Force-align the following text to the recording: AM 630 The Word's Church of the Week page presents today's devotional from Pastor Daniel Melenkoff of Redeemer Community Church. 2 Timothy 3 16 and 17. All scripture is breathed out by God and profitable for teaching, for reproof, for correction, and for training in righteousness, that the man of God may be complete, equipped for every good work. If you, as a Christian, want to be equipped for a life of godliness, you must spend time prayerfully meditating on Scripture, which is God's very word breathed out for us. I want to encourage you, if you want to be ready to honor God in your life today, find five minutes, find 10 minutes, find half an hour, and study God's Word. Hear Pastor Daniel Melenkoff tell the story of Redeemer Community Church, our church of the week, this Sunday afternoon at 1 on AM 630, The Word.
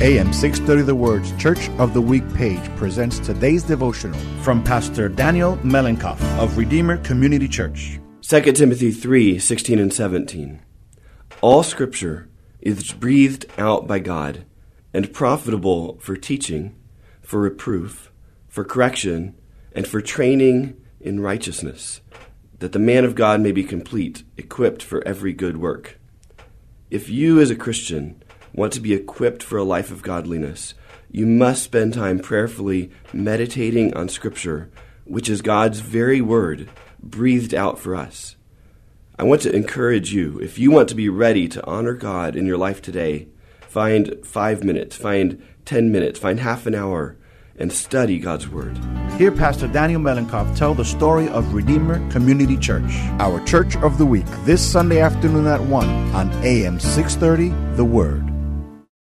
AM 0.00 0.32
630 0.32 0.82
The 0.82 0.94
Word's 0.94 1.32
Church 1.38 1.68
of 1.70 1.92
the 1.92 2.00
Week 2.00 2.22
page 2.34 2.64
presents 2.76 3.18
today's 3.18 3.64
devotional 3.64 4.20
from 4.44 4.62
Pastor 4.62 5.08
Daniel 5.08 5.56
Melenkoff 5.56 6.20
of 6.38 6.56
Redeemer 6.56 6.98
Community 6.98 7.48
Church. 7.48 7.98
2 8.20 8.52
Timothy 8.52 8.92
3 8.92 9.40
16 9.40 9.76
and 9.80 9.92
17. 9.92 10.60
All 11.40 11.64
scripture 11.64 12.30
is 12.60 12.92
breathed 12.92 13.46
out 13.58 13.88
by 13.88 13.98
God 13.98 14.44
and 14.94 15.12
profitable 15.12 15.98
for 15.98 16.16
teaching, 16.16 16.76
for 17.20 17.40
reproof, 17.40 18.12
for 18.46 18.62
correction, 18.62 19.34
and 19.72 19.84
for 19.88 20.00
training 20.00 20.80
in 21.00 21.18
righteousness, 21.18 22.02
that 22.60 22.70
the 22.70 22.78
man 22.78 23.04
of 23.04 23.16
God 23.16 23.40
may 23.40 23.50
be 23.50 23.64
complete, 23.64 24.22
equipped 24.36 24.80
for 24.80 25.02
every 25.08 25.32
good 25.32 25.56
work. 25.56 25.98
If 26.88 27.10
you, 27.10 27.40
as 27.40 27.50
a 27.50 27.56
Christian, 27.56 28.22
want 28.58 28.72
to 28.74 28.80
be 28.80 28.92
equipped 28.92 29.42
for 29.42 29.56
a 29.56 29.64
life 29.64 29.90
of 29.90 30.02
godliness, 30.02 30.74
you 31.10 31.24
must 31.24 31.62
spend 31.62 31.94
time 31.94 32.18
prayerfully 32.18 32.90
meditating 33.12 33.94
on 33.94 34.08
Scripture, 34.08 34.68
which 35.04 35.28
is 35.28 35.40
God's 35.40 35.80
very 35.80 36.20
word 36.20 36.68
breathed 37.00 37.54
out 37.54 37.78
for 37.78 37.94
us. 37.94 38.36
I 39.18 39.22
want 39.22 39.42
to 39.42 39.54
encourage 39.54 40.12
you, 40.12 40.38
if 40.40 40.58
you 40.58 40.70
want 40.70 40.88
to 40.90 40.94
be 40.94 41.08
ready 41.08 41.48
to 41.48 41.66
honor 41.66 41.94
God 41.94 42.36
in 42.36 42.46
your 42.46 42.58
life 42.58 42.82
today, 42.82 43.28
find 43.60 44.14
five 44.24 44.62
minutes, 44.64 44.96
find 44.96 45.42
10 45.64 45.90
minutes, 45.90 46.18
find 46.18 46.40
half 46.40 46.66
an 46.66 46.74
hour, 46.74 47.16
and 47.58 47.72
study 47.72 48.18
God's 48.18 48.48
Word. 48.48 48.78
Hear 49.18 49.32
Pastor 49.32 49.66
Daniel 49.66 50.00
Melenkoff 50.00 50.56
tell 50.56 50.74
the 50.74 50.84
story 50.84 51.28
of 51.28 51.52
Redeemer 51.52 52.08
Community 52.10 52.56
Church, 52.56 52.90
our 53.18 53.44
church 53.44 53.76
of 53.78 53.98
the 53.98 54.06
week, 54.06 54.26
this 54.44 54.64
Sunday 54.64 55.00
afternoon 55.00 55.46
at 55.46 55.60
1 55.60 55.88
on 56.14 56.30
AM 56.44 56.78
630, 56.78 57.76
The 57.76 57.84
Word. 57.84 58.37